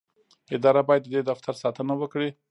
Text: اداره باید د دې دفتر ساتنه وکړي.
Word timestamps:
اداره 0.55 0.81
باید 0.87 1.03
د 1.05 1.07
دې 1.13 1.21
دفتر 1.29 1.53
ساتنه 1.63 1.93
وکړي. 1.97 2.29